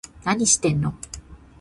[0.23, 0.95] 何してんの